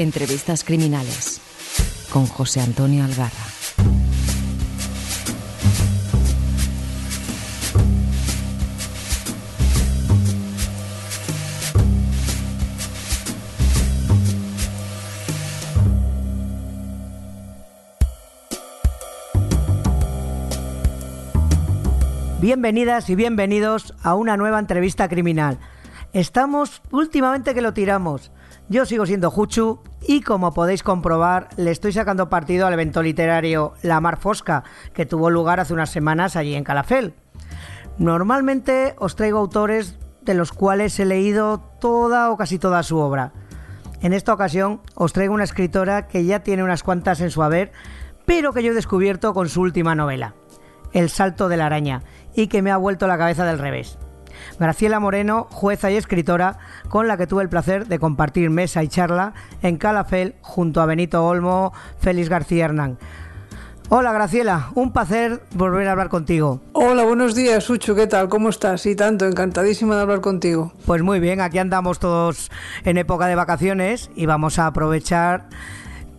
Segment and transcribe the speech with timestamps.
[0.00, 1.42] Entrevistas criminales
[2.10, 3.30] con José Antonio Algarra.
[22.40, 25.58] Bienvenidas y bienvenidos a una nueva entrevista criminal.
[26.14, 28.32] Estamos últimamente que lo tiramos.
[28.70, 33.74] Yo sigo siendo Juchu y como podéis comprobar le estoy sacando partido al evento literario
[33.80, 37.14] La Mar Fosca que tuvo lugar hace unas semanas allí en Calafel.
[37.96, 43.32] Normalmente os traigo autores de los cuales he leído toda o casi toda su obra.
[44.02, 47.70] En esta ocasión os traigo una escritora que ya tiene unas cuantas en su haber,
[48.26, 50.34] pero que yo he descubierto con su última novela,
[50.92, 52.02] El Salto de la Araña,
[52.34, 53.96] y que me ha vuelto la cabeza del revés.
[54.58, 58.88] Graciela Moreno, jueza y escritora, con la que tuve el placer de compartir mesa y
[58.88, 62.98] charla en Calafel junto a Benito Olmo, Félix García Hernán.
[63.92, 66.60] Hola Graciela, un placer volver a hablar contigo.
[66.74, 68.28] Hola, buenos días, Sucho, ¿qué tal?
[68.28, 68.86] ¿Cómo estás?
[68.86, 70.72] Y tanto, encantadísima de hablar contigo.
[70.86, 72.52] Pues muy bien, aquí andamos todos
[72.84, 75.48] en época de vacaciones y vamos a aprovechar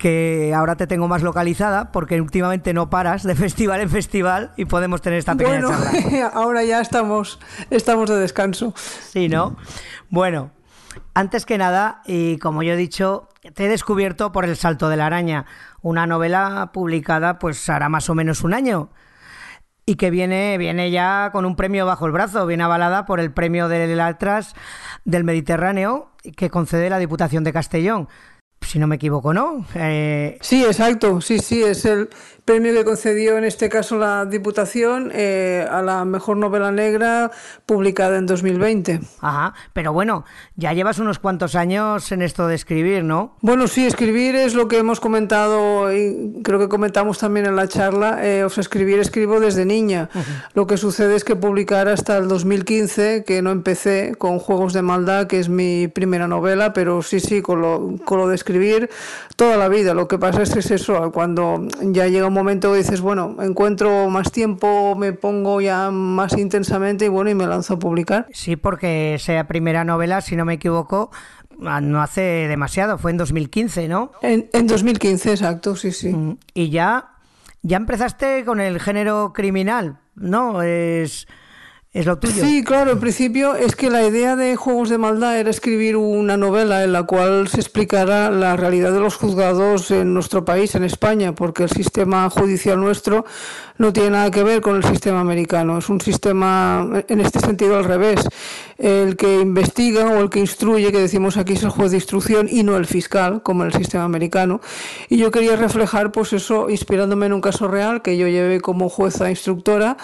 [0.01, 4.65] que ahora te tengo más localizada porque últimamente no paras de festival en festival y
[4.65, 6.27] podemos tener esta pequeña bueno, charla.
[6.33, 8.73] ahora ya estamos, estamos de descanso.
[8.75, 9.55] Sí, ¿no?
[10.09, 10.49] Bueno,
[11.13, 14.97] antes que nada, y como yo he dicho, te he descubierto por El Salto de
[14.97, 15.45] la Araña,
[15.83, 18.89] una novela publicada pues hará más o menos un año
[19.85, 23.31] y que viene, viene ya con un premio bajo el brazo, viene avalada por el
[23.31, 24.55] premio de letras
[25.05, 28.07] del Mediterráneo que concede la Diputación de Castellón
[28.61, 29.65] si no me equivoco, ¿no?
[29.75, 30.37] Eh...
[30.41, 32.09] Sí, exacto, sí, sí, es el
[32.45, 37.31] premio que concedió en este caso la Diputación eh, a la mejor novela negra
[37.65, 38.99] publicada en 2020.
[39.19, 43.35] Ajá, pero bueno, ya llevas unos cuantos años en esto de escribir, ¿no?
[43.41, 47.67] Bueno, sí, escribir es lo que hemos comentado y creo que comentamos también en la
[47.67, 48.25] charla.
[48.25, 50.09] Eh, o sea, escribir escribo desde niña.
[50.13, 50.23] Uh -huh.
[50.53, 54.81] Lo que sucede es que publicar hasta el 2015, que no empecé con Juegos de
[54.81, 58.50] Maldad, que es mi primera novela, pero sí, sí, con lo, con lo de escribir
[59.35, 59.93] toda la vida.
[59.93, 63.35] Lo que pasa es que es eso, cuando ya llega un momento que dices, bueno,
[63.41, 68.27] encuentro más tiempo, me pongo ya más intensamente y bueno, y me lanzo a publicar.
[68.33, 71.11] Sí, porque esa primera novela, si no me equivoco,
[71.59, 74.11] no hace demasiado, fue en 2015, ¿no?
[74.21, 76.15] En, en 2015, exacto, sí, sí.
[76.53, 77.11] Y ya,
[77.61, 80.61] ya empezaste con el género criminal, ¿no?
[80.61, 81.27] Es...
[82.47, 86.37] Sí, claro, en principio es que la idea de Juegos de Maldad era escribir una
[86.37, 90.85] novela en la cual se explicara la realidad de los juzgados en nuestro país, en
[90.85, 93.25] España, porque el sistema judicial nuestro
[93.77, 95.79] no tiene nada que ver con el sistema americano.
[95.79, 98.21] Es un sistema, en este sentido, al revés.
[98.77, 102.47] El que investiga o el que instruye, que decimos aquí, es el juez de instrucción
[102.49, 104.61] y no el fiscal, como en el sistema americano.
[105.09, 108.87] Y yo quería reflejar, pues eso, inspirándome en un caso real que yo llevé como
[108.87, 109.97] jueza instructora,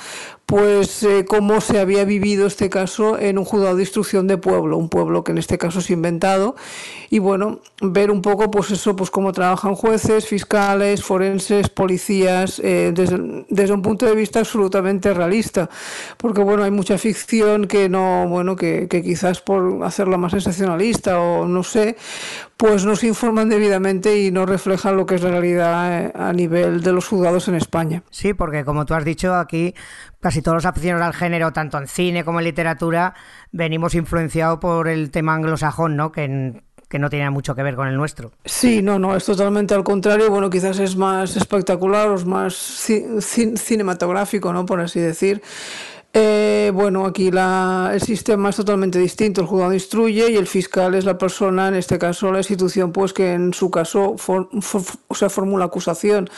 [0.47, 4.77] pues eh, cómo se había vivido este caso en un juzgado de instrucción de pueblo,
[4.77, 6.55] un pueblo que en este caso es inventado,
[7.09, 12.93] y bueno, ver un poco pues eso, pues cómo trabajan jueces, fiscales, forenses, policías, eh,
[12.95, 15.69] desde, desde un punto de vista absolutamente realista,
[16.15, 21.19] porque bueno, hay mucha ficción que no, bueno, que, que quizás por hacerla más sensacionalista
[21.19, 21.97] o no sé,
[22.57, 26.33] pues no se informan debidamente y no reflejan lo que es la realidad eh, a
[26.33, 28.03] nivel de los juzgados en España.
[28.09, 29.75] Sí, porque como tú has dicho aquí,
[30.19, 33.13] casi todos los aficionados al género, tanto en cine como en literatura,
[33.51, 36.11] venimos influenciados por el tema anglosajón, ¿no?
[36.11, 38.31] Que, que no tiene mucho que ver con el nuestro.
[38.43, 40.31] Sí, no, no, es totalmente al contrario.
[40.31, 43.05] Bueno, quizás es más espectacular o es más ci
[43.55, 44.65] cinematográfico, ¿no?
[44.65, 45.43] Por así decir.
[46.13, 49.41] Eh, bueno, aquí la, el sistema es totalmente distinto.
[49.41, 53.13] El juzgado instruye y el fiscal es la persona, en este caso la institución, pues
[53.13, 54.49] que en su caso for,
[55.07, 56.29] o sea, formula acusación.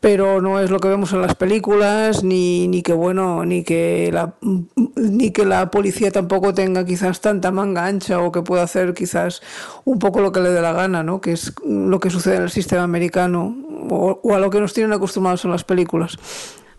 [0.00, 4.10] Pero no es lo que vemos en las películas ni, ni que bueno ni que
[4.12, 4.34] la
[4.96, 9.42] ni que la policía tampoco tenga quizás tanta manga ancha o que pueda hacer quizás
[9.84, 12.42] un poco lo que le dé la gana no que es lo que sucede en
[12.42, 13.56] el sistema americano
[13.90, 16.18] o, o a lo que nos tienen acostumbrados en las películas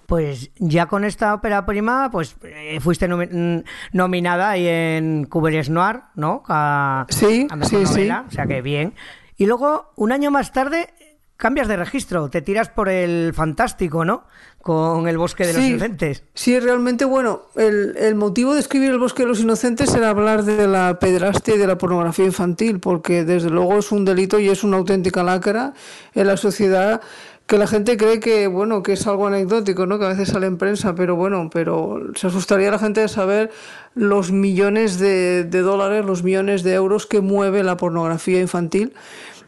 [0.05, 6.01] pues ya con esta ópera prima, pues eh, fuiste nomi nominada ahí en Cuberes Noir,
[6.15, 6.43] ¿no?
[6.47, 8.27] A, sí, a sí, novela, sí.
[8.27, 8.93] O sea que bien.
[9.37, 10.89] Y luego, un año más tarde,
[11.37, 14.25] cambias de registro, te tiras por el fantástico, ¿no?
[14.61, 16.23] Con el bosque de sí, los inocentes.
[16.33, 20.43] Sí, realmente, bueno, el, el, motivo de escribir el bosque de los inocentes era hablar
[20.43, 24.47] de la pedrastia y de la pornografía infantil, porque desde luego es un delito y
[24.47, 25.73] es una auténtica lacra
[26.13, 27.01] en la sociedad
[27.47, 30.47] que la gente cree que bueno que es algo anecdótico no que a veces sale
[30.47, 33.51] en prensa pero bueno pero se asustaría la gente de saber
[33.95, 38.93] los millones de, dólares los millones de euros que mueve la pornografía infantil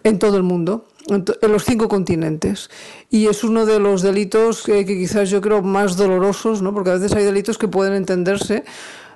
[0.03, 2.69] en todo el mundo en los cinco continentes.
[3.09, 6.74] Y es uno de los delitos que, quizás yo creo más dolorosos, ¿no?
[6.74, 8.63] porque a veces hay delitos que pueden entenderse,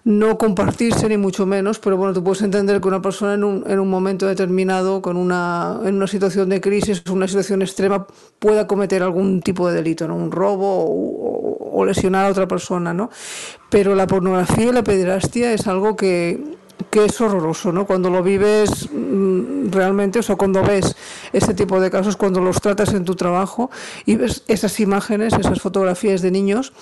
[0.09, 3.63] no compartirse ni mucho menos, pero bueno, tú puedes entender que una persona en un,
[3.67, 8.07] en un momento determinado, con una, en una situación de crisis, una situación extrema,
[8.39, 10.15] pueda cometer algún tipo de delito, ¿no?
[10.15, 12.91] un robo o, o lesionar a otra persona.
[12.91, 13.11] ¿no?
[13.69, 16.57] Pero la pornografía y la pederastia es algo que
[16.89, 17.85] que es horroroso, ¿no?
[17.85, 20.95] Cuando lo vives mm, realmente, o sea, cuando ves
[21.33, 23.69] ese tipo de casos, cuando los tratas en tu trabajo
[24.05, 26.73] y ves esas imágenes, esas fotografías de niños,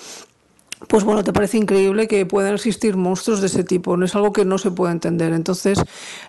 [0.86, 4.32] pues bueno, te parece increíble que puedan existir monstruos de ese tipo, no es algo
[4.32, 5.32] que no se puede entender.
[5.32, 5.82] Entonces,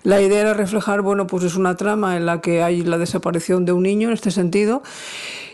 [0.03, 3.65] la idea era reflejar, bueno, pues es una trama en la que hay la desaparición
[3.65, 4.81] de un niño en este sentido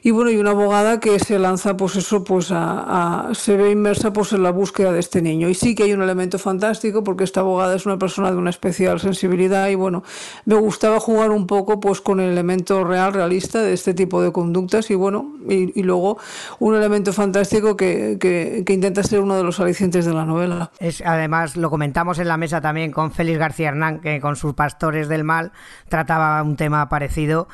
[0.05, 4.13] y bueno, y una abogada que se lanza, pues eso, pues a, se ve inmersa
[4.13, 5.49] pues en la búsqueda de este niño.
[5.49, 8.51] Y sí que hay un elemento fantástico porque esta abogada es una persona de una
[8.51, 10.03] especial sensibilidad y bueno,
[10.45, 14.31] me gustaba jugar un poco pues con el elemento real, realista de este tipo de
[14.31, 16.19] conductas y bueno, y, luego
[16.59, 20.69] un elemento fantástico que, que, que, intenta ser uno de los alicientes de la novela.
[20.77, 24.53] Es, además, lo comentamos en la mesa también con Félix García Hernán, que con sus
[24.53, 25.51] pastores del mal
[25.89, 27.47] trataba un tema parecido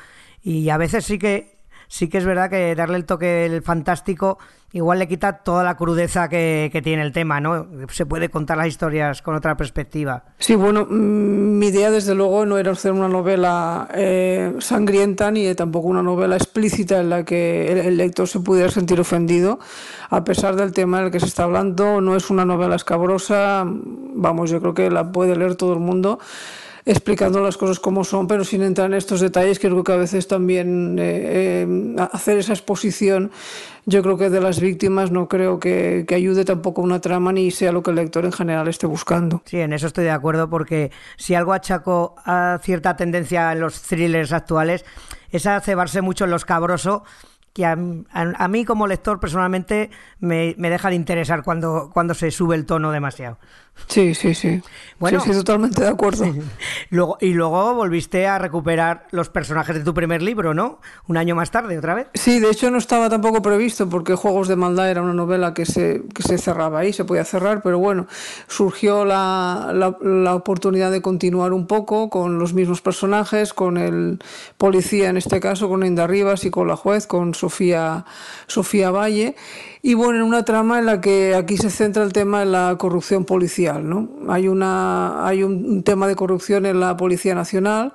[0.44, 1.60] y a veces sí que
[1.91, 4.38] sí que es verdad que darle el toque el fantástico
[4.71, 7.67] igual le quita toda la crudeza que, tiene el tema, ¿no?
[7.89, 10.23] Se puede contar las historias con otra perspectiva.
[10.38, 15.53] Sí, bueno, mm, mi idea desde luego no era hacer una novela eh, sangrienta ni
[15.53, 19.59] tampoco una novela explícita en la que el, lector se pudiera sentir ofendido,
[20.09, 24.49] a pesar del tema del que se está hablando, no es una novela escabrosa, vamos,
[24.49, 26.19] yo creo que la puede leer todo el mundo
[26.85, 30.27] explicando las cosas como son, pero sin entrar en estos detalles, creo que a veces
[30.27, 33.31] también eh, eh, hacer esa exposición,
[33.85, 37.71] yo creo que de las víctimas no creo que, ayude tampoco una trama ni sea
[37.71, 39.41] lo que el lector en general esté buscando.
[39.45, 43.81] Sí, en eso estoy de acuerdo, porque si algo achaco a cierta tendencia en los
[43.81, 44.85] thrillers actuales
[45.31, 47.03] es a cebarse mucho en lo escabroso
[47.53, 49.89] que a, mí como lector personalmente
[50.19, 53.38] me, me, deja de interesar cuando, cuando se sube el tono demasiado.
[53.88, 54.62] Sí, sí, sí.
[55.00, 56.25] Bueno, sí, totalmente de acuerdo.
[56.89, 60.80] Luego, y luego volviste a recuperar los personajes de tu primer libro, ¿no?
[61.07, 62.07] Un año más tarde, otra vez.
[62.13, 65.65] Sí, de hecho no estaba tampoco previsto porque Juegos de Maldad era una novela que
[65.65, 68.07] se, que se cerraba ahí, se podía cerrar, pero bueno,
[68.48, 74.19] surgió la, la, la oportunidad de continuar un poco con los mismos personajes, con el
[74.57, 78.05] policía en este caso, con Inda Rivas y con la juez, con Sofía,
[78.47, 79.35] Sofía Valle.
[79.83, 82.75] Y bueno, en una trama en la que aquí se centra el tema de la
[82.77, 83.89] corrupción policial.
[83.89, 84.09] ¿no?
[84.29, 87.91] Hay, una, hay un tema de corrupción en la Policía Nacional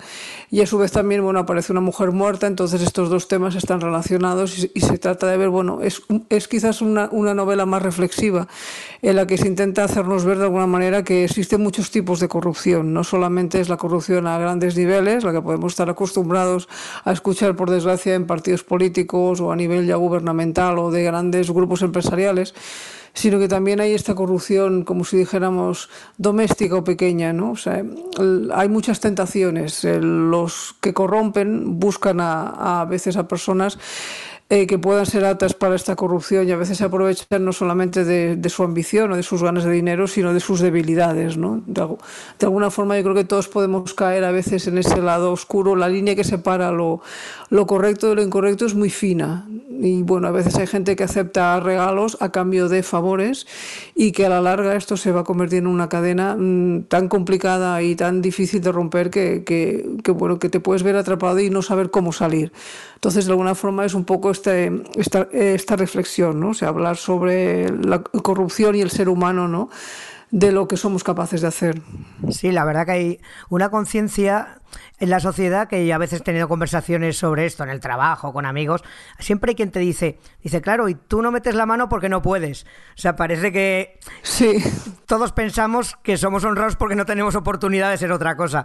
[0.50, 3.80] y a su vez también bueno, aparece una mujer muerta, entonces estos dos temas están
[3.80, 8.48] relacionados y, se trata de ver, bueno, es, es quizás una, una, novela más reflexiva
[9.02, 12.28] en la que se intenta hacernos ver de alguna manera que existen muchos tipos de
[12.28, 16.68] corrupción, no solamente es la corrupción a grandes niveles, la que podemos estar acostumbrados
[17.04, 21.50] a escuchar por desgracia en partidos políticos o a nivel ya gubernamental o de grandes
[21.50, 22.54] grupos empresariales,
[23.16, 25.88] sino que también hay esta corrupción, como si dijéramos,
[26.18, 27.32] doméstica o pequeña.
[27.32, 27.52] ¿no?
[27.52, 27.82] O sea,
[28.54, 29.82] hay muchas tentaciones.
[29.84, 33.78] Los que corrompen buscan a, veces a personas
[34.50, 38.04] eh, que puedan ser altas para esta corrupción y a veces se aprovechan no solamente
[38.04, 41.36] de, su ambición o de sus ganas de dinero, sino de sus debilidades.
[41.36, 41.96] de,
[42.42, 45.74] alguna forma yo creo que todos podemos caer a veces en ese lado oscuro.
[45.74, 47.00] La línea que separa lo,
[47.48, 49.46] lo correcto de lo incorrecto es muy fina.
[49.78, 53.46] Y bueno, a veces hay gente que acepta regalos a cambio de favores
[53.94, 57.08] y que a la larga esto se va a convertir en una cadena mmm, tan
[57.08, 61.38] complicada y tan difícil de romper que, que, que, bueno, que te puedes ver atrapado
[61.40, 62.52] y no saber cómo salir.
[62.94, 66.50] Entonces, de alguna forma es un poco este, esta, esta reflexión, ¿no?
[66.50, 69.68] O sea, hablar sobre la corrupción y el ser humano, ¿no?
[70.30, 71.82] De lo que somos capaces de hacer.
[72.30, 74.60] Sí, la verdad que hay una conciencia
[74.98, 78.44] en la sociedad que a veces he tenido conversaciones sobre esto en el trabajo, con
[78.44, 78.82] amigos,
[79.18, 82.22] siempre hay quien te dice, dice, claro, y tú no metes la mano porque no
[82.22, 82.64] puedes.
[82.64, 84.56] O sea, parece que sí.
[85.06, 88.64] todos pensamos que somos honrados porque no tenemos oportunidad de ser otra cosa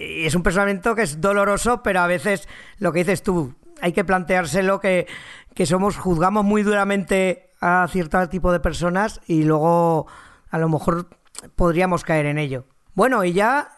[0.00, 3.92] y es un pensamiento que es doloroso, pero a veces lo que dices tú, hay
[3.92, 5.06] que planteárselo que,
[5.54, 10.06] que somos, juzgamos muy duramente a cierto tipo de personas y luego
[10.50, 11.08] a lo mejor
[11.56, 12.64] podríamos caer en ello.
[12.94, 13.68] Bueno, y ya,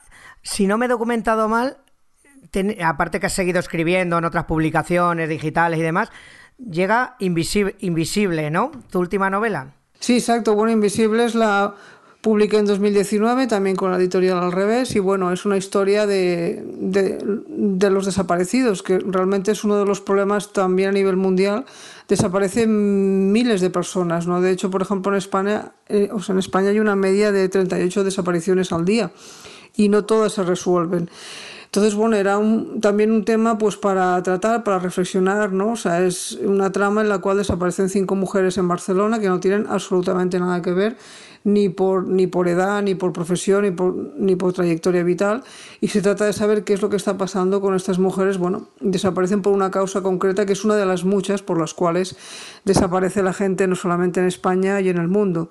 [0.42, 1.78] si no me he documentado mal,
[2.84, 6.10] aparte que has seguido escribiendo en otras publicaciones digitales y demás,
[6.58, 8.70] llega Invisible, Invisible, ¿no?
[8.90, 9.74] Tu última novela.
[10.00, 10.54] Sí, exacto.
[10.54, 11.74] Bueno, Invisible es la
[12.22, 16.64] publiqué en 2019 también con la editorial al revés y bueno, es una historia de,
[16.64, 21.66] de, los desaparecidos, que realmente es uno de los problemas también a nivel mundial.
[22.08, 24.40] Desaparecen miles de personas, ¿no?
[24.40, 27.48] De hecho, por ejemplo, en España, eh, o sea, en España hay una media de
[27.48, 29.10] 38 desapariciones al día
[29.74, 31.10] y no todas se resuelven.
[31.74, 35.72] Entonces, bueno, era un, también un tema pues para tratar, para reflexionar, ¿no?
[35.72, 39.40] O sea, es una trama en la cual desaparecen cinco mujeres en Barcelona que no
[39.40, 40.98] tienen absolutamente nada que ver
[41.44, 45.44] ni por, ni por edad, ni por profesión, ni por, ni por trayectoria vital.
[45.80, 48.36] Y se trata de saber qué es lo que está pasando con estas mujeres.
[48.36, 52.16] Bueno, desaparecen por una causa concreta que es una de las muchas por las cuales
[52.66, 55.48] desaparece la gente no solamente en España y en el mundo.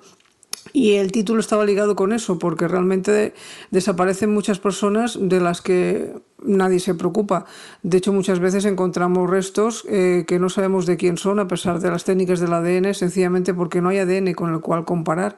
[0.72, 3.34] Y el título estaba ligado con eso, porque realmente
[3.70, 7.46] desaparecen muchas personas de las que nadie se preocupa.
[7.82, 11.80] De hecho, muchas veces encontramos restos eh, que no sabemos de quién son, a pesar
[11.80, 15.36] de las técnicas del ADN, sencillamente porque no hay ADN con el cual comparar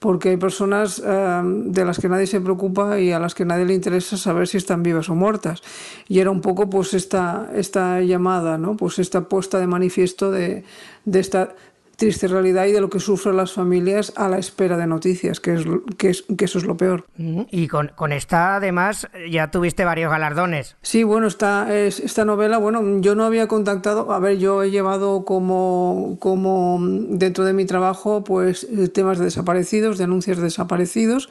[0.00, 3.66] porque hay personas eh, de las que nadie se preocupa y a las que nadie
[3.66, 5.62] le interesa saber si están vivas o muertas.
[6.08, 8.76] Y era un poco pues esta, esta llamada, ¿no?
[8.76, 10.64] pues esta puesta de manifiesto de,
[11.04, 11.54] de esta
[12.00, 15.52] triste realidad y de lo que sufren las familias a la espera de noticias, que,
[15.52, 15.66] es,
[15.98, 17.04] que, es, que eso es lo peor.
[17.50, 20.76] Y con, con, esta, además, ya tuviste varios galardones.
[20.80, 25.26] Sí, bueno, esta, esta novela, bueno, yo no había contactado, a ver, yo he llevado
[25.26, 31.28] como, como dentro de mi trabajo, pues temas de desaparecidos, denuncias de desaparecidos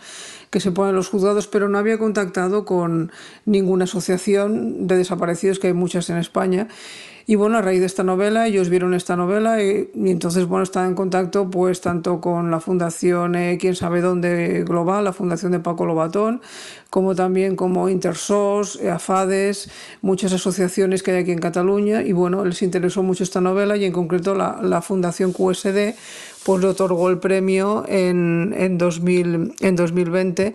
[0.52, 3.12] que se ponen los juzgados, pero no había contactado con
[3.46, 6.68] ninguna asociación de desaparecidos, que hay muchas en España.
[7.30, 10.88] Y bueno, a raíz de esta novela, ellos vieron esta novela y, entonces, bueno, estaba
[10.88, 15.60] en contacto pues tanto con la Fundación eh, Quién sabe dónde Global, la Fundación de
[15.60, 16.42] Paco Lobatón,
[16.90, 19.70] como también como Intersos, AFADES,
[20.02, 23.86] muchas asociaciones que hay aquí en Cataluña y bueno, les interesó mucho esta novela y
[23.86, 25.94] en concreto la, la Fundación QSD
[26.44, 30.54] pues le otorgó el premio en, en, 2000, en 2020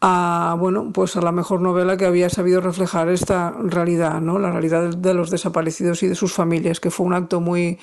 [0.00, 4.38] a, bueno, pues a la mejor novela que había sabido reflejar esta realidad, ¿no?
[4.38, 7.78] la realidad de los desaparecidos y de sus familias, que fue un acto muy,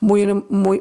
[0.00, 0.80] muy, muy,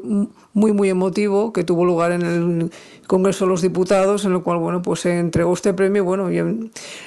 [0.53, 2.71] muy, muy emotivo que tuvo lugar en el
[3.05, 6.37] Congreso de los Diputados, en el cual bueno, pues se entregó este premio bueno, y,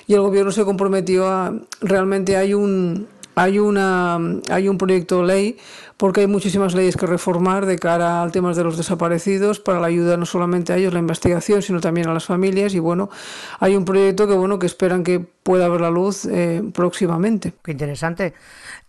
[0.07, 4.19] y el gobierno se comprometió a, realmente hay un hay, una,
[4.51, 5.59] hay un proyecto de ley
[5.97, 9.89] porque hay muchísimas leyes que reformar de cara al tema de los desaparecidos para la
[9.89, 12.75] ayuda no solamente a ellos, la investigación, sino también a las familias.
[12.75, 13.11] Y bueno,
[13.59, 17.53] hay un proyecto que bueno que esperan que pueda ver la luz eh, próximamente.
[17.63, 18.33] Qué interesante.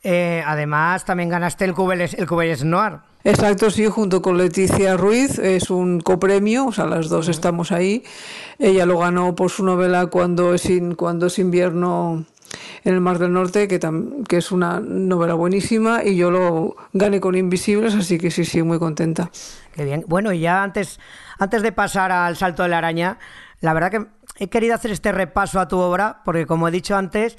[0.03, 2.99] Eh, además, también ganaste el Cubelles, el Cubelles Noir.
[3.23, 8.03] Exacto, sí, junto con Leticia Ruiz, es un copremio, o sea, las dos estamos ahí.
[8.57, 12.25] Ella lo ganó por su novela Cuando es, cuando es invierno
[12.83, 13.79] en el Mar del Norte, que,
[14.27, 18.63] que es una novela buenísima, y yo lo gané con Invisibles, así que sí, sí,
[18.63, 19.29] muy contenta.
[19.73, 20.03] Qué bien.
[20.07, 20.99] Bueno, y ya antes,
[21.37, 23.19] antes de pasar al Salto de la Araña,
[23.59, 24.07] la verdad que
[24.39, 27.37] he querido hacer este repaso a tu obra, porque como he dicho antes,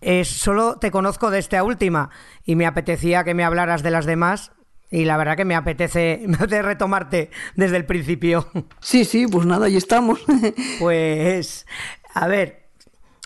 [0.00, 2.10] es, solo te conozco de esta última,
[2.44, 4.52] y me apetecía que me hablaras de las demás,
[4.90, 8.48] y la verdad que me apetece, me apetece retomarte desde el principio.
[8.80, 10.20] Sí, sí, pues nada, ahí estamos.
[10.78, 11.66] Pues,
[12.12, 12.63] a ver,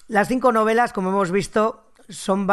[0.09, 2.47] las cinco novelas, como hemos visto, son,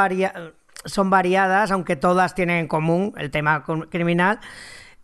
[0.86, 4.40] son variadas, aunque todas tienen en común el tema criminal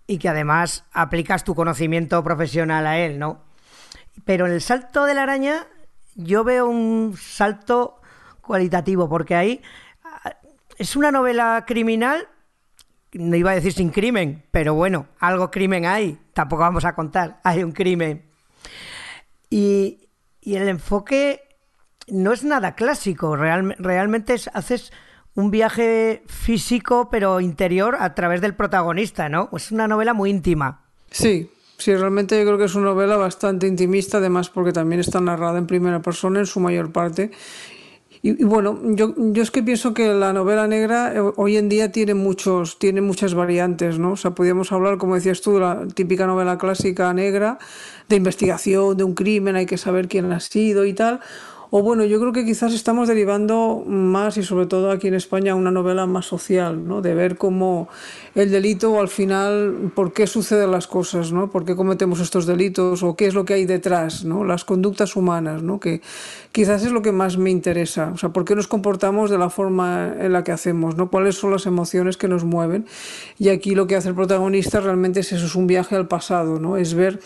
[0.05, 3.41] y que además aplicas tu conocimiento profesional a él, ¿no?
[4.25, 5.67] Pero en el salto de la araña
[6.15, 8.01] yo veo un salto
[8.41, 9.61] cualitativo, porque ahí
[10.03, 10.35] ah,
[10.77, 12.27] es una novela criminal,
[13.13, 17.39] no iba a decir sin crimen, pero bueno, algo crimen hay, tampoco vamos a contar,
[17.45, 18.29] hay un crimen.
[19.49, 20.09] Y,
[20.41, 21.50] y el enfoque
[22.07, 24.91] no es nada clásico, realmente haces
[25.35, 29.49] un viaje físico pero interior a través del protagonista, ¿no?
[29.55, 30.81] Es una novela muy íntima.
[31.09, 35.21] Sí, sí, realmente yo creo que es una novela bastante intimista, además porque también está
[35.21, 37.31] narrada en primera persona en su mayor parte.
[38.23, 41.91] Y, bueno, yo, yo es que pienso que la novela negra eh, hoy en día
[41.91, 44.11] tiene, muchos, tiene muchas variantes, ¿no?
[44.11, 47.57] O sea, podríamos hablar, como decías tú, de la típica novela clásica negra,
[48.09, 51.19] de investigación, de un crimen, hay que saber quién ha sido y tal
[51.73, 55.55] o bueno, yo creo que quizás estamos derivando más y sobre todo aquí en España
[55.55, 57.01] una novela más social, ¿no?
[57.01, 57.87] De ver cómo
[58.35, 61.49] el delito al final por qué suceden las cosas, ¿no?
[61.49, 64.43] Por qué cometemos estos delitos o qué es lo que hay detrás, ¿no?
[64.43, 65.79] Las conductas humanas, ¿no?
[65.79, 66.01] Que
[66.51, 69.49] quizás es lo que más me interesa, o sea, por qué nos comportamos de la
[69.49, 71.09] forma en la que hacemos, ¿no?
[71.09, 72.85] Cuáles son las emociones que nos mueven.
[73.39, 76.59] Y aquí lo que hace el protagonista realmente es eso, es un viaje al pasado,
[76.59, 76.75] ¿no?
[76.75, 77.21] Es ver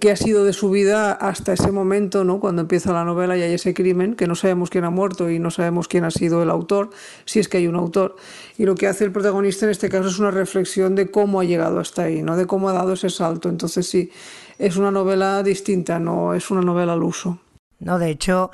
[0.00, 2.38] qué ha sido de su vida hasta ese momento, ¿no?
[2.38, 5.38] cuando empieza la novela y hay ese crimen, que no sabemos quién ha muerto y
[5.38, 6.90] no sabemos quién ha sido el autor,
[7.24, 8.16] si es que hay un autor.
[8.58, 11.44] Y lo que hace el protagonista en este caso es una reflexión de cómo ha
[11.44, 12.36] llegado hasta ahí, ¿no?
[12.36, 13.48] de cómo ha dado ese salto.
[13.48, 14.10] Entonces sí,
[14.58, 17.38] es una novela distinta, no es una novela al uso.
[17.78, 18.50] No, de hecho,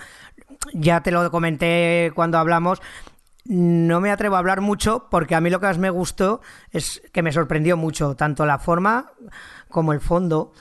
[0.73, 2.81] ya te lo comenté cuando hablamos,
[3.49, 6.41] no me atrevo a hablar mucho porque a mí lo que más me gustó
[6.73, 9.13] es que me sorprendió mucho, tanto la forma
[9.69, 10.53] como el fondo.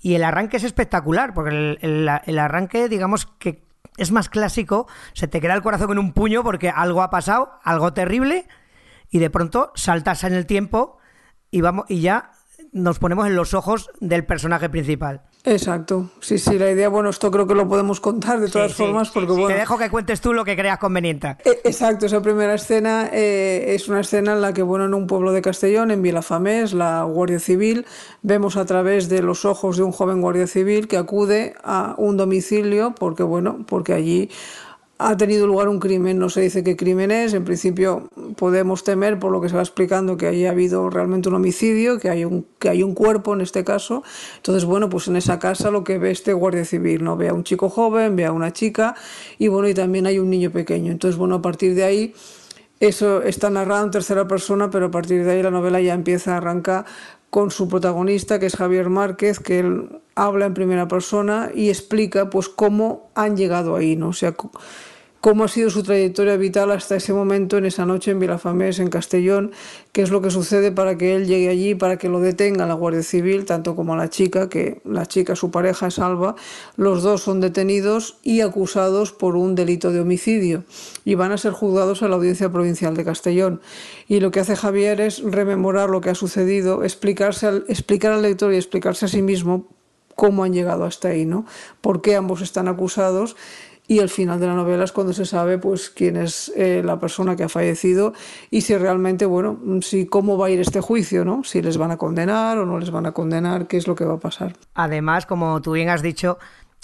[0.00, 3.62] Y el arranque es espectacular, porque el, arranque, digamos que
[3.98, 7.52] es más clásico, se te queda el corazón en un puño porque algo ha pasado,
[7.62, 8.46] algo terrible,
[9.10, 10.98] y de pronto saltas en el tiempo
[11.50, 12.32] y vamos y ya
[12.72, 15.22] nos ponemos en los ojos del personaje principal.
[15.44, 19.10] Exacto, sí, sí, la idea, bueno, esto creo que lo podemos contar de todas formas,
[19.10, 19.48] porque bueno...
[19.48, 21.36] Te dejo que cuentes tú lo que creas conveniente.
[21.44, 25.06] E, exacto, esa primera escena eh, es una escena en la que, bueno, en un
[25.06, 27.86] pueblo de Castellón, en Vilafamés, la Guardia Civil,
[28.20, 32.18] vemos a través de los ojos de un joven guardia civil que acude a un
[32.18, 34.28] domicilio, porque, bueno, porque allí
[35.02, 39.18] ha tenido lugar un crimen, no se dice qué crimen es, en principio podemos temer
[39.18, 42.46] por lo que se va explicando que haya habido realmente un homicidio, que hay un,
[42.58, 44.02] que hay un cuerpo en este caso,
[44.36, 47.16] entonces bueno, pues en esa casa lo que ve este guardia civil, ¿no?
[47.16, 48.94] Ve a un chico joven, ve a una chica
[49.38, 52.14] y bueno, y también hay un niño pequeño, entonces bueno, a partir de ahí
[52.78, 56.34] eso está narrado en tercera persona, pero a partir de ahí la novela ya empieza
[56.34, 56.84] a arrancar
[57.30, 62.28] con su protagonista, que es Javier Márquez, que él habla en primera persona y explica
[62.28, 64.08] pues cómo han llegado ahí, ¿no?
[64.08, 64.34] O sea,
[65.20, 68.88] cómo ha sido su trayectoria vital hasta ese momento, en esa noche en Vilafamés, en
[68.88, 69.52] Castellón,
[69.92, 72.74] qué es lo que sucede para que él llegue allí, para que lo detenga la
[72.74, 76.36] Guardia Civil, tanto como a la chica, que la chica, su pareja, es Alba.
[76.76, 80.64] Los dos son detenidos y acusados por un delito de homicidio
[81.04, 83.60] y van a ser juzgados a la Audiencia Provincial de Castellón.
[84.08, 88.22] Y lo que hace Javier es rememorar lo que ha sucedido, explicarse al, explicar al
[88.22, 89.66] lector y explicarse a sí mismo
[90.14, 91.46] cómo han llegado hasta ahí, ¿no?
[91.80, 93.36] Por qué ambos están acusados
[93.90, 97.00] y el final de la novela es cuando se sabe pues quién es eh, la
[97.00, 98.12] persona que ha fallecido
[98.48, 101.90] y si realmente bueno si cómo va a ir este juicio no si les van
[101.90, 104.54] a condenar o no les van a condenar qué es lo que va a pasar.
[104.74, 106.38] Además como tú bien has dicho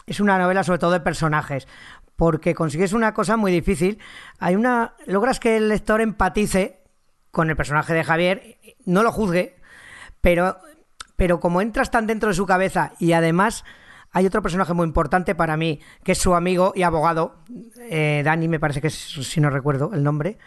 [0.05, 1.69] es una novela sobre todo de personajes
[2.17, 4.01] porque consigues una cosa muy difícil.
[4.41, 6.81] Hay una logras que el lector empatice
[7.31, 9.55] con el personaje de Javier no lo juzgue
[10.21, 10.57] pero
[11.15, 13.63] pero como entras tan dentro de su cabeza y además
[14.17, 17.35] hay otro personaje muy importante para mí, que es su amigo y abogado,
[17.91, 20.39] eh, Dani, me parece que es, si no recuerdo el nombre,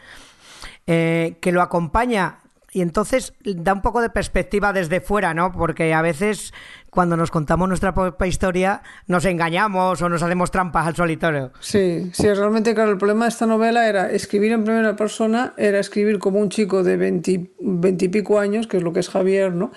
[0.88, 2.40] eh, que lo acompaña
[2.72, 5.52] y entonces da un poco de perspectiva desde fuera, ¿no?
[5.52, 6.52] Porque a veces
[6.90, 11.52] cuando nos contamos nuestra propia historia nos engañamos o nos hacemos trampas al solitario.
[11.60, 15.78] Sí, sí, realmente claro, el problema de esta novela era escribir en primera persona, era
[15.78, 19.72] escribir como un chico de veintipico años, que es lo que es Javier, ¿no?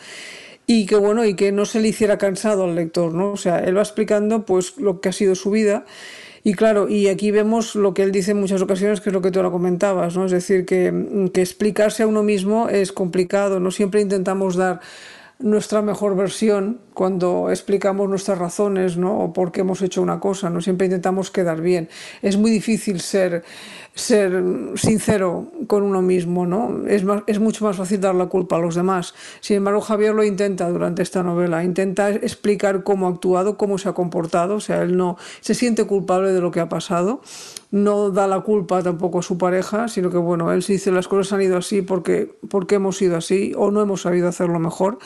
[0.67, 3.59] Y que bueno y que no se le hiciera cansado al lector no o sea
[3.59, 5.85] él va explicando pues lo que ha sido su vida.
[6.45, 9.23] Y claro y aquí vemos lo que él dice en muchas ocasiones que es lo
[9.23, 13.61] que tú lo comentabas no es decir que, que explicarse a uno mismo es complicado
[13.61, 14.81] no siempre intentamos dar
[15.39, 19.19] nuestra mejor versión cuando explicamos nuestras razones ¿no?
[19.19, 20.51] o por qué hemos hecho una cosa.
[20.51, 21.89] No siempre intentamos quedar bien.
[22.23, 23.45] Es muy difícil ser
[23.95, 24.43] ser
[24.77, 26.87] sincero con uno mismo, ¿no?
[26.87, 29.15] Es, es mucho más fácil dar la culpa a los demás.
[29.41, 33.91] Sin embargo, Javier lo intenta durante esta novela, intenta explicar cómo ha actuado, cómo se
[33.91, 37.21] ha comportado, o sea, él no se siente culpable de lo que ha pasado,
[37.71, 41.09] no da la culpa tampoco a su pareja, sino que, bueno, él se dice las
[41.09, 44.99] cosas han ido así porque, porque hemos ido así o no hemos sabido hacerlo mejor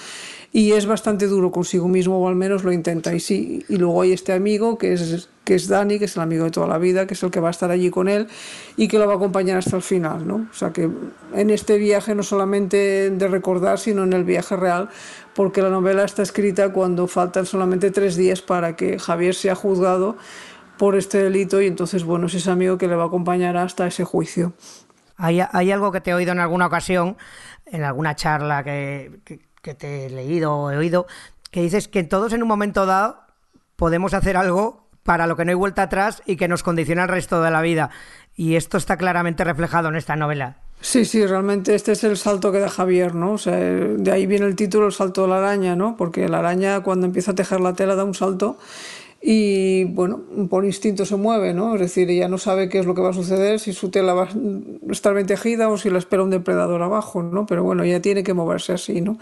[0.53, 3.15] y es bastante duro consigo mismo, o al menos lo intenta.
[3.15, 6.23] Y sí, y luego hay este amigo que es, que es Dani, que es el
[6.23, 8.27] amigo de toda la vida, que es el que va a estar allí con él
[8.77, 10.27] y que lo va a acompañar hasta el final.
[10.27, 10.47] ¿no?
[10.51, 10.89] O sea que
[11.35, 14.89] en este viaje no solamente de recordar, sino en el viaje real,
[15.35, 20.17] porque la novela está escrita cuando faltan solamente tres días para que Javier sea juzgado
[20.79, 23.87] por este delito y entonces, bueno, es ese amigo que le va a acompañar hasta
[23.87, 24.53] ese juicio.
[25.17, 27.17] Hay, hay algo que te he oído en alguna ocasión,
[27.65, 31.07] en alguna charla que, que te he leído o he oído,
[31.51, 33.21] que dices que todos en un momento dado
[33.77, 37.09] podemos hacer algo para lo que no hay vuelta atrás y que nos condiciona el
[37.09, 37.91] resto de la vida.
[38.35, 40.59] Y esto está claramente reflejado en esta novela.
[40.81, 43.33] Sí, sí, realmente este es el salto que da Javier, ¿no?
[43.33, 45.97] O sea, de ahí viene el título, el salto de la araña, ¿no?
[45.97, 48.59] Porque la araña cuando empieza a tejer la tela da un salto
[49.21, 51.75] y, bueno, por instinto se mueve, ¿no?
[51.75, 54.15] Es decir, ella no sabe qué es lo que va a suceder, si su tela
[54.15, 57.47] va a estar bien tejida o si la espera un depredador abajo, ¿no?
[57.47, 59.19] Pero bueno, ella tiene que moverse así, ¿no?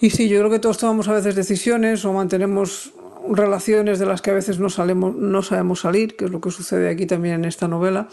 [0.00, 2.92] Y sí, yo creo que todos tomamos a veces decisiones o mantenemos
[3.28, 6.50] relaciones de las que a veces no, salemos, no sabemos salir, que es lo que
[6.50, 8.08] sucede aquí también en esta novela.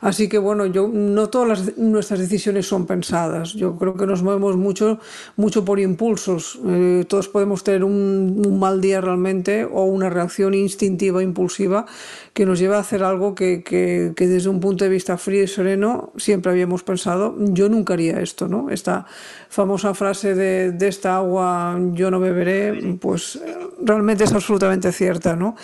[0.00, 3.52] Así que bueno, yo no todas nuestras decisiones son pensadas.
[3.52, 4.98] Yo creo que nos movemos mucho,
[5.36, 6.58] mucho por impulsos.
[6.66, 11.84] Eh, todos podemos tener un, un, mal día realmente o una reacción instintiva, impulsiva,
[12.32, 15.42] que nos lleva a hacer algo que, que, que, desde un punto de vista frío
[15.42, 18.70] y sereno siempre habíamos pensado, yo nunca haría esto, ¿no?
[18.70, 19.04] Esta
[19.50, 23.38] famosa frase de, de esta agua yo no beberé, pues
[23.82, 25.56] realmente es absolutamente cierta, ¿no?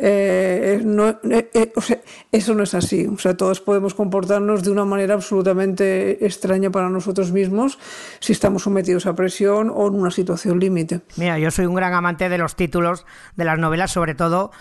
[0.00, 3.06] Eh, no, eh, eh, o sea, eso no es así.
[3.06, 7.78] O sea, todos podemos comportarnos de una manera absolutamente extraña para nosotros mismos
[8.20, 11.00] si estamos sometidos a presión o en una situación límite.
[11.16, 13.06] Mira, yo soy un gran amante de los títulos
[13.36, 14.52] de las novelas, sobre todo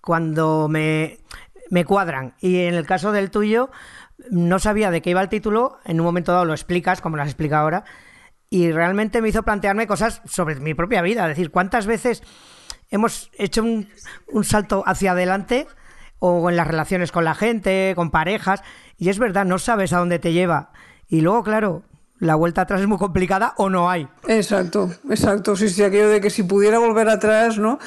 [0.00, 1.18] cuando me
[1.70, 2.34] me cuadran.
[2.40, 3.70] Y en el caso del tuyo,
[4.30, 7.22] no sabía de qué iba el título, en un momento dado lo explicas, como lo
[7.22, 7.84] has explicado ahora,
[8.48, 11.22] y realmente me hizo plantearme cosas sobre mi propia vida.
[11.22, 12.22] Es decir, ¿cuántas veces
[12.90, 13.88] hemos hecho un,
[14.44, 15.66] salto hacia adelante
[16.18, 18.62] o en las relaciones con la gente, con parejas,
[18.98, 20.70] y es verdad, no sabes a dónde te lleva.
[21.08, 21.82] Y luego, claro,
[22.18, 24.08] la vuelta atrás es muy complicada o no hay.
[24.26, 25.54] Exacto, exacto.
[25.54, 27.78] Sí, sí, aquello de que si pudiera volver atrás, ¿no?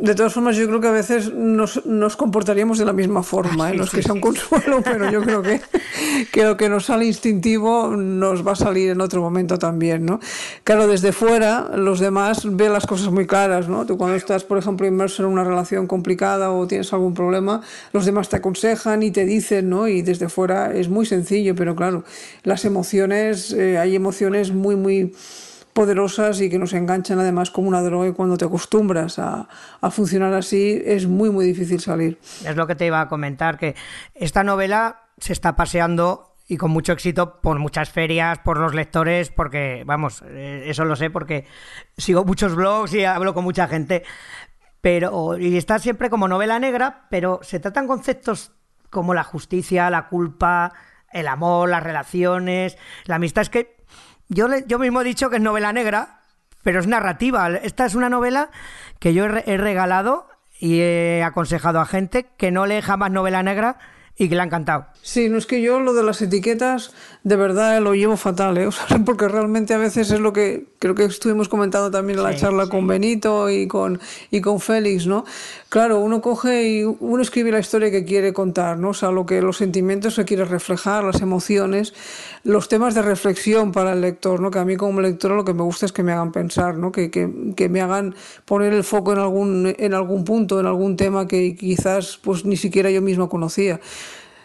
[0.00, 3.66] De todas formas, yo creo que a veces nos, nos comportaríamos de la misma forma,
[3.66, 3.76] ah, ¿eh?
[3.76, 5.60] no es que sea un consuelo, pero yo creo que,
[6.32, 10.18] que lo que nos sale instintivo nos va a salir en otro momento también, ¿no?
[10.64, 13.86] Claro, desde fuera, los demás ven las cosas muy claras, ¿no?
[13.86, 18.04] Tú cuando estás, por ejemplo, inmerso en una relación complicada o tienes algún problema, los
[18.04, 19.86] demás te aconsejan y te dicen, ¿no?
[19.86, 22.04] Y desde fuera es muy sencillo, pero claro,
[22.42, 25.14] las emociones eh, hay emociones muy, muy
[25.72, 29.48] poderosas y que nos enganchan además como una droga y cuando te acostumbras a,
[29.80, 32.18] a, funcionar así es muy, muy difícil salir.
[32.44, 33.76] Es lo que te iba a comentar, que
[34.14, 39.30] esta novela se está paseando y con mucho éxito por muchas ferias, por los lectores,
[39.30, 41.46] porque, vamos, eh, eso lo sé porque
[41.96, 44.02] sigo muchos blogs y hablo con mucha gente,
[44.80, 48.52] pero, y está siempre como novela negra, pero se tratan conceptos
[48.90, 50.72] como la justicia, la culpa,
[51.12, 53.42] el amor, las relaciones, la amistad.
[53.42, 53.76] Es que
[54.28, 56.20] yo, yo mismo he dicho que es novela negra,
[56.62, 57.48] pero es narrativa.
[57.48, 58.50] Esta es una novela
[58.98, 63.78] que yo he, regalado y he aconsejado a gente que no lee jamás novela negra
[64.20, 64.84] y que le ha encantado.
[65.00, 66.92] Sí, no es que yo lo de las etiquetas
[67.24, 68.68] de verdad lo llevo fatal, ¿eh?
[69.06, 72.66] porque realmente a veces es lo que creo que estuvimos comentando también en la charla
[72.66, 73.98] con Benito y con,
[74.30, 75.24] y con Félix, ¿no?
[75.70, 78.90] Claro, uno coge y uno escribe la historia que quiere contar, ¿no?
[78.90, 81.94] O sea, lo que los sentimientos que quiere reflejar, las emociones,
[82.44, 84.50] los temas de reflexión para el lector, ¿no?
[84.50, 86.92] Que a mí como lector lo que me gusta es que me hagan pensar, ¿no?
[86.92, 90.96] Que, que, que me hagan poner el foco en algún, en algún punto, en algún
[90.96, 93.80] tema que quizás pues ni siquiera yo mismo conocía.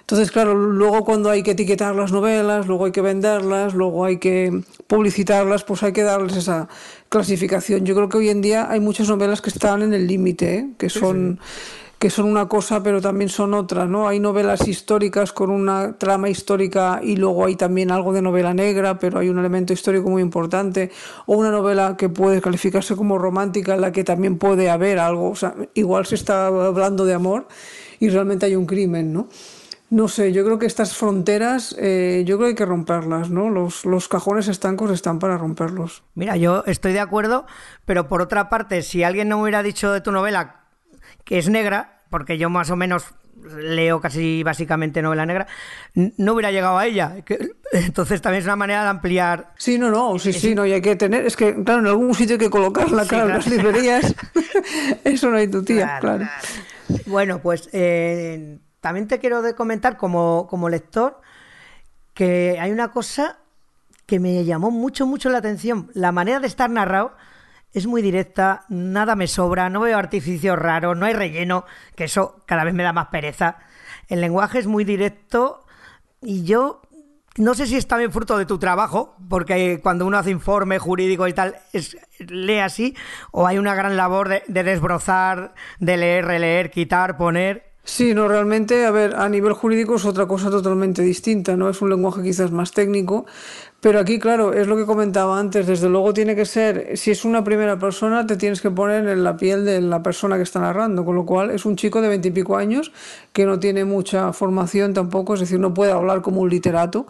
[0.06, 4.20] Entonces, claro, luego cuando hay que etiquetar las novelas, luego hay que venderlas, luego hay
[4.20, 6.68] que publicitarlas, pues hay que darles esa
[7.10, 7.86] clasificación.
[7.86, 10.70] Yo creo que hoy en día hay muchas novelas que están en el límite, ¿eh?
[10.78, 11.40] que son...
[11.98, 14.08] que son una cosa pero también son otra, ¿no?
[14.08, 19.00] Hay novelas históricas con una trama histórica y luego hay también algo de novela negra,
[19.00, 20.92] pero hay un elemento histórico muy importante,
[21.26, 25.32] o una novela que puede calificarse como romántica en la que también puede haber algo,
[25.32, 27.48] o sea, igual se está hablando de amor
[28.00, 29.28] y realmente hay un crimen, ¿no?
[29.90, 33.50] No sé, yo creo que estas fronteras, eh, yo creo que hay que romperlas, ¿no?
[33.50, 36.04] Los, los cajones estancos están para romperlos.
[36.16, 37.46] Mira, yo estoy de acuerdo,
[37.86, 40.64] pero por otra parte, si alguien no me hubiera dicho de tu novela
[41.24, 43.06] que es negra, porque yo más o menos
[43.60, 45.48] leo casi básicamente novela negra,
[45.94, 47.16] no hubiera llegado a ella.
[47.72, 49.54] Entonces también es una manera de ampliar.
[49.58, 52.14] Sí, no, no, sí, sí, no, y hay que tener, es que, claro, en algún
[52.16, 54.16] sitio hay que colocarla, claro, en las librerías.
[55.04, 56.28] Eso no hay tu tía, claro.
[57.06, 61.20] Bueno, pues eh, también te quiero comentar como, como lector
[62.14, 63.40] que hay una cosa
[64.06, 65.90] que me llamó mucho, mucho la atención.
[65.96, 67.16] La manera de estar narrado
[67.74, 72.44] es muy directa, nada me sobra, no veo artificios raros, no hay relleno, que eso
[72.46, 73.58] cada vez me da más pereza.
[74.08, 75.66] El lenguaje es muy directo
[76.22, 76.84] y yo
[77.38, 81.28] no sé si es también fruto de tu trabajo, porque cuando uno hace informe jurídico
[81.28, 82.96] y tal, es, lee así,
[83.32, 87.75] o hay una gran labor de, de desbrozar, de leer, releer, quitar, poner.
[87.88, 91.70] Sí, no, realmente, a ver, a nivel jurídico es otra cosa totalmente distinta, ¿no?
[91.70, 93.28] Es un lenguaje quizás más técnico,
[93.80, 97.24] pero aquí, claro, es lo que comentaba antes, desde luego tiene que ser, si es
[97.26, 100.60] una primera persona, te tienes que poner en la piel de la persona que está
[100.62, 102.92] narrando, con lo cual es un chico de veintipico años
[103.34, 107.06] que no tiene mucha formación tampoco, es decir, no puede hablar como un literato,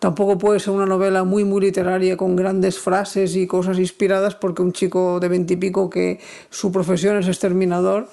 [0.00, 4.62] tampoco puede ser una novela muy, muy literaria con grandes frases y cosas inspiradas, porque
[4.62, 8.08] un chico de veintipico que su profesión es exterminador,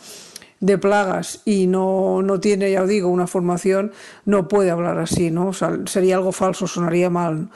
[0.61, 3.91] de plagas y no, no tiene, ya os digo, una formación,
[4.25, 5.47] no puede hablar así, ¿no?
[5.47, 7.49] O sea, sería algo falso, sonaría mal.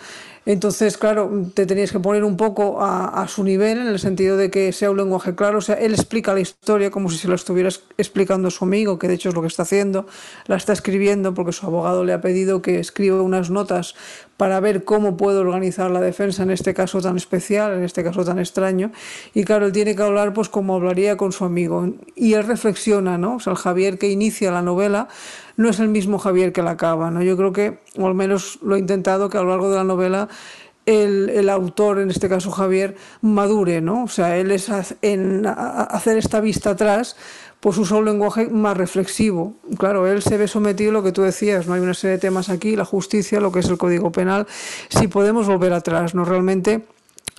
[0.48, 4.52] Entonces, claro, te tenías que poner un poco a, su nivel en el sentido de
[4.52, 5.58] que sea un lenguaje claro.
[5.58, 9.00] O sea, él explica la historia como si se la estuviera explicando a su amigo,
[9.00, 10.06] que de hecho es lo que está haciendo.
[10.46, 13.96] La está escribiendo porque su abogado le ha pedido que escriba unas notas
[14.38, 18.26] para ver cómo puede organizar la defensa en este caso tan especial, en este caso
[18.26, 18.92] tan extraño.
[19.34, 21.94] Y claro, él tiene que hablar pues como hablaría con su amigo.
[22.16, 23.36] Y él reflexiona, ¿no?
[23.36, 25.08] O sea, el Javier que inicia la novela
[25.58, 27.12] no es el mismo Javier que la acaba.
[27.12, 27.22] ¿no?
[27.22, 29.84] Yo creo que, o al menos lo he intentado, que a lo largo de la
[29.84, 30.28] novela
[30.86, 34.04] el, el, autor, en este caso Javier, madure, ¿no?
[34.04, 34.70] O sea, él es
[35.02, 37.16] en hacer esta vista atrás,
[37.60, 39.54] pues usa un lenguaje más reflexivo.
[39.78, 42.20] Claro, él se ve sometido a lo que tú decías, no hay una serie de
[42.20, 44.48] temas aquí, la justicia, lo que es el Código Penal,
[44.90, 46.26] si podemos volver atrás, ¿no?
[46.26, 46.86] Realmente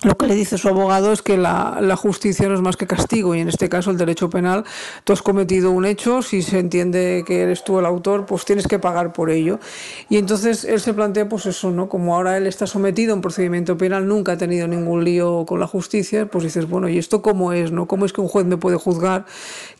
[0.03, 3.33] lo que le dice su abogado es que la, justicia no es más que castigo
[3.33, 4.63] y en este caso el derecho penal,
[5.03, 8.67] tú has cometido un hecho, si se entiende que eres tú el autor, pues tienes
[8.67, 9.59] que pagar por ello.
[10.07, 11.89] Y entonces él se plantea pues eso, ¿no?
[11.89, 15.59] Como ahora él está sometido a un procedimiento penal, nunca ha tenido ningún lío con
[15.59, 17.87] la justicia, pues dices, bueno, ¿y esto cómo es, no?
[17.87, 19.25] ¿Cómo es que un juez me puede juzgar?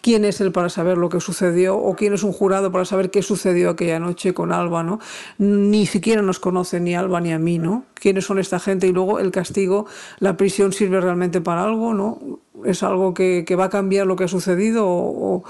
[0.02, 1.78] ¿Quién es él para saber lo que sucedió?
[1.78, 4.98] ¿O quién es un jurado para saber qué sucedió aquella noche con Alba?
[5.38, 7.84] Ni siquiera nos conoce ni Alba ni a mí, ¿no?
[7.94, 8.88] ¿Quiénes son esta gente?
[8.88, 9.86] Y luego el castigo
[10.20, 12.40] la prisión sirve realmente para algo, ¿no?
[12.66, 15.44] Es algo que, que va a cambiar lo que ha sucedido o,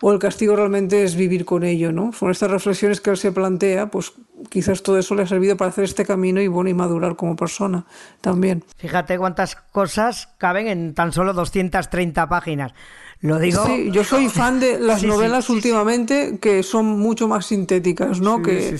[0.00, 2.12] o, el castigo realmente es vivir con ello, ¿no?
[2.12, 4.12] Son estas reflexiones que él se plantea, pues
[4.50, 7.34] quizás todo eso le ha servido para hacer este camino y bueno, y madurar como
[7.34, 7.84] persona
[8.20, 8.62] también.
[8.76, 12.72] Fíjate cuántas cosas caben en tan solo 230 páginas.
[13.20, 13.66] Lo digo.
[13.66, 18.20] Sí, yo soy fan de las sí, novelas sí, últimamente que son mucho más sintéticas,
[18.20, 18.40] ¿no?
[18.42, 18.78] que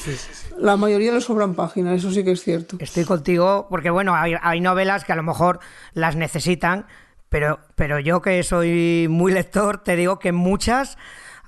[0.59, 2.76] la mayoría le sobran páginas, eso sí que es cierto.
[2.79, 5.61] Estoy contigo porque bueno, hay, hay novelas que a lo mejor
[5.92, 6.87] las necesitan,
[7.29, 10.96] pero, pero yo que soy muy lector, te digo que muchas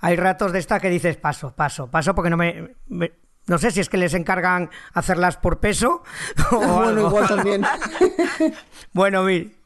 [0.00, 3.12] hay ratos de estas que dices paso, paso, paso, porque no me, me
[3.46, 6.02] no sé si es que les encargan hacerlas por peso
[6.50, 7.08] o bueno, algo.
[7.08, 7.64] igual también.
[8.92, 9.56] bueno, mir,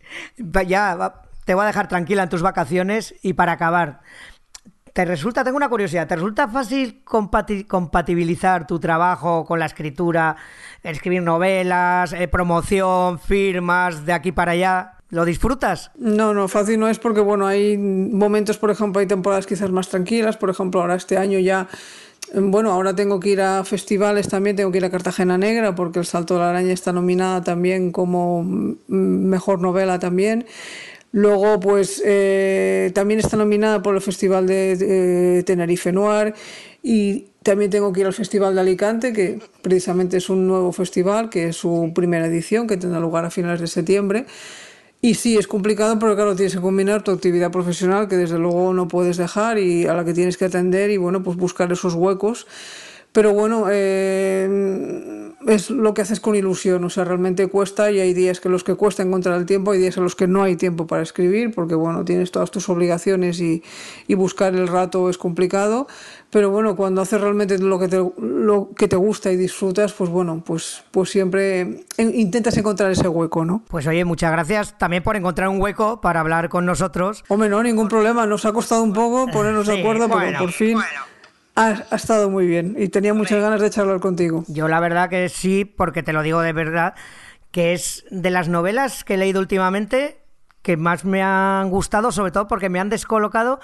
[0.66, 4.00] ya te voy a dejar tranquila en tus vacaciones y para acabar,
[4.92, 10.37] ¿te resulta, tengo una curiosidad, ¿te resulta fácil compati compatibilizar tu trabajo con la escritura,
[10.82, 14.92] escribir novelas, eh, promoción, firmas, de aquí para allá?
[15.09, 15.92] ¿Lo disfrutas?
[15.94, 19.88] No, no, fácil no es porque, bueno, hay momentos, por ejemplo, hay temporadas quizás más
[19.88, 21.68] tranquilas, por ejemplo, ahora este año ya
[22.35, 26.00] bueno, ahora tengo que ir a festivales también, tengo que ir a Cartagena Negra porque
[26.00, 28.42] El Salto de la Araña está nominada también como
[28.88, 30.44] mejor novela también.
[31.16, 36.35] Luego, pues eh, también está nominada por el Festival de, de Tenerife Noir
[36.83, 41.31] y también tengo que ir al Festival de Alicante, que precisamente es un nuevo festival,
[41.31, 44.26] que es su primera edición, que tendrá lugar a finales de septiembre.
[45.00, 48.74] Y sí, es complicado porque claro, tienes que combinar tu actividad profesional que desde luego
[48.74, 51.94] no puedes dejar y a la que tienes que atender y bueno, pues buscar esos
[51.94, 52.46] huecos.
[53.12, 55.15] Pero bueno, eh,
[55.46, 58.64] es lo que haces con ilusión, o sea, realmente cuesta y hay días que los
[58.64, 61.54] que cuesta encontrar el tiempo, hay días en los que no hay tiempo para escribir
[61.54, 63.62] porque bueno, tienes todas tus obligaciones y,
[64.06, 65.87] y buscar el rato es complicado,
[66.30, 70.11] pero bueno, cuando haces realmente lo que te, lo que te gusta y disfrutas, pues
[70.11, 73.62] bueno, pues, pues siempre intentas encontrar ese hueco, ¿no?
[73.68, 77.24] Pues oye, muchas gracias también por encontrar un hueco para hablar con nosotros.
[77.28, 80.38] Hombre, no, ningún problema, nos ha costado un poco ponernos sí, de acuerdo, bueno, pero
[80.40, 80.74] por fin...
[80.74, 81.15] Bueno.
[81.57, 84.45] Ha, ha, estado muy bien y tenía muchas ganas de charlar contigo.
[84.47, 86.95] Yo la verdad que sí, porque te lo digo de verdad,
[87.51, 90.19] que es de las novelas que he leído últimamente
[90.66, 93.61] que más me han gustado, sobre todo porque me han descolocado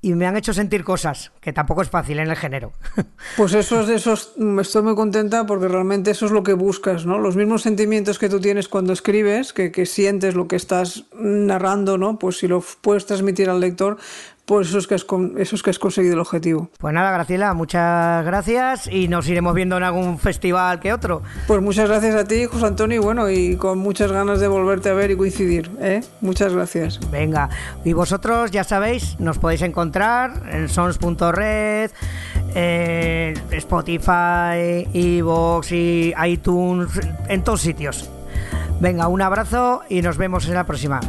[0.00, 2.72] y me han hecho sentir cosas, que tampoco es fácil en el género.
[3.36, 7.04] Pues eso es de esos, estoy muy contenta porque realmente eso es lo que buscas,
[7.04, 7.18] ¿no?
[7.18, 11.98] Los mismos sentimientos que tú tienes cuando escribes, que, que sientes lo que estás narrando,
[11.98, 12.18] ¿no?
[12.18, 13.98] Pues si lo puedes transmitir al lector,
[14.48, 15.04] pues eso es, que has,
[15.36, 16.70] eso es que has conseguido el objetivo.
[16.78, 21.22] Pues nada, Graciela, muchas gracias y nos iremos viendo en algún festival que otro.
[21.46, 24.88] Pues muchas gracias a ti, José Antonio, y bueno, y con muchas ganas de volverte
[24.88, 25.70] a ver y coincidir.
[25.80, 26.00] ¿eh?
[26.22, 26.98] Muchas gracias.
[27.10, 27.50] Venga,
[27.84, 31.90] y vosotros ya sabéis, nos podéis encontrar en sons.red,
[32.54, 36.88] en Spotify, Evox y iTunes,
[37.28, 38.08] en todos sitios.
[38.80, 41.00] Venga, un abrazo y nos vemos en la próxima.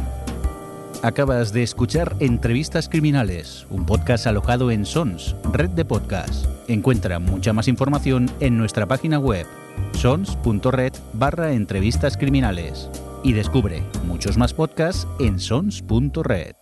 [1.02, 6.44] Acabas de escuchar Entrevistas Criminales, un podcast alojado en Sons, red de podcast.
[6.68, 9.46] Encuentra mucha más información en nuestra página web,
[9.94, 12.90] sons.red barra entrevistas criminales.
[13.24, 16.59] Y descubre muchos más podcasts en sons.red.